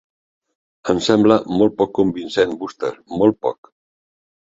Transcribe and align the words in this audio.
Em 0.93 1.01
sembla 1.07 1.35
molt 1.59 1.75
poc 1.81 1.91
convincent, 1.97 2.55
Wooster, 2.63 2.91
molt 3.21 3.39
poc. 3.49 3.71